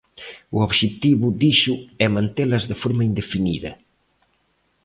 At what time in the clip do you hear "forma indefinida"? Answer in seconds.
2.81-3.71